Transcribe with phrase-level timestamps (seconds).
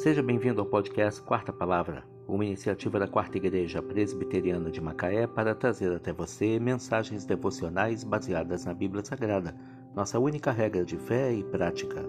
[0.00, 5.54] Seja bem-vindo ao podcast Quarta Palavra, uma iniciativa da Quarta Igreja Presbiteriana de Macaé para
[5.54, 9.54] trazer até você mensagens devocionais baseadas na Bíblia Sagrada,
[9.94, 12.02] nossa única regra de fé e prática.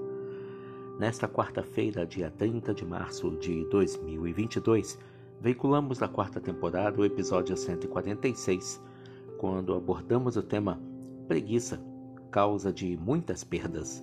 [0.97, 4.97] Nesta quarta-feira, dia 30 de março de 2022,
[5.41, 8.81] veiculamos na quarta temporada o episódio 146,
[9.37, 10.79] quando abordamos o tema
[11.27, 11.77] Preguiça,
[12.31, 14.01] causa de muitas perdas.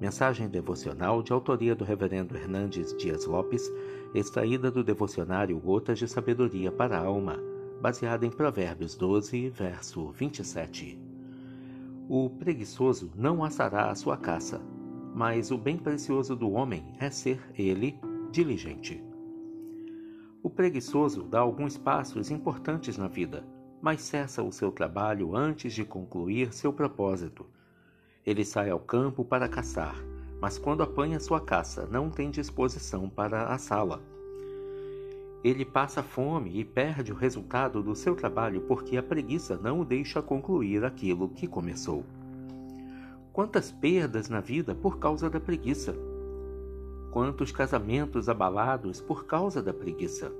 [0.00, 3.70] Mensagem devocional de autoria do Reverendo Hernandes Dias Lopes,
[4.14, 7.38] extraída do devocionário Gotas de Sabedoria para a Alma,
[7.82, 10.98] baseada em Provérbios 12, verso 27.
[12.08, 14.62] O preguiçoso não assará a sua caça,
[15.14, 18.00] mas o bem precioso do homem é ser ele
[18.32, 19.04] diligente.
[20.42, 23.46] O preguiçoso dá alguns passos importantes na vida,
[23.82, 27.44] mas cessa o seu trabalho antes de concluir seu propósito
[28.26, 29.96] ele sai ao campo para caçar,
[30.40, 34.00] mas quando apanha sua caça, não tem disposição para assá-la.
[35.42, 39.84] Ele passa fome e perde o resultado do seu trabalho porque a preguiça não o
[39.84, 42.04] deixa concluir aquilo que começou.
[43.32, 45.94] Quantas perdas na vida por causa da preguiça!
[47.10, 50.30] Quantos casamentos abalados por causa da preguiça!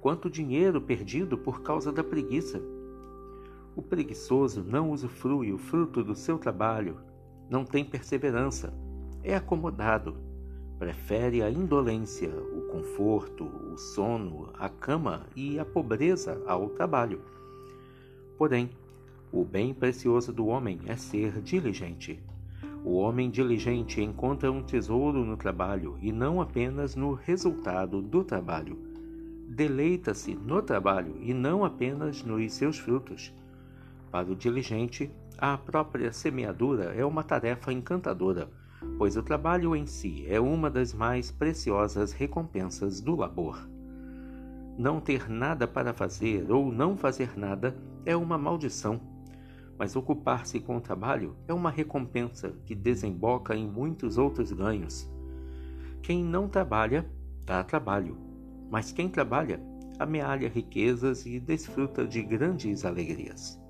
[0.00, 2.62] Quanto dinheiro perdido por causa da preguiça!
[3.74, 6.98] O preguiçoso não usufrui o fruto do seu trabalho,
[7.48, 8.72] não tem perseverança,
[9.24, 10.16] é acomodado,
[10.78, 17.20] prefere a indolência, o conforto, o sono, a cama e a pobreza ao trabalho.
[18.36, 18.70] Porém,
[19.30, 22.22] o bem precioso do homem é ser diligente.
[22.84, 28.76] O homem diligente encontra um tesouro no trabalho e não apenas no resultado do trabalho.
[29.48, 33.32] Deleita-se no trabalho e não apenas nos seus frutos.
[34.12, 38.46] Para o diligente, a própria semeadura é uma tarefa encantadora,
[38.98, 43.66] pois o trabalho em si é uma das mais preciosas recompensas do labor.
[44.76, 49.00] Não ter nada para fazer ou não fazer nada é uma maldição,
[49.78, 55.10] mas ocupar-se com o trabalho é uma recompensa que desemboca em muitos outros ganhos.
[56.02, 57.10] Quem não trabalha,
[57.46, 58.18] dá trabalho,
[58.70, 59.58] mas quem trabalha,
[59.98, 63.62] amealha riquezas e desfruta de grandes alegrias.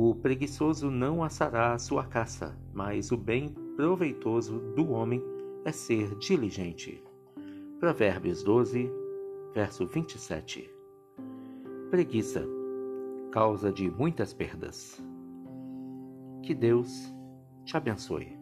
[0.00, 5.20] O preguiçoso não assará a sua caça, mas o bem proveitoso do homem
[5.64, 7.02] é ser diligente.
[7.80, 8.88] Provérbios 12,
[9.52, 10.70] verso 27.
[11.90, 12.46] Preguiça,
[13.32, 15.02] causa de muitas perdas.
[16.44, 17.12] Que Deus
[17.64, 18.38] te abençoe.